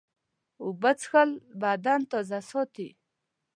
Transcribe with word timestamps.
اوبه 0.63 0.91
څښل 0.99 1.29
بدن 1.61 2.01
تازه 2.11 2.39
ساتي. 2.49 2.89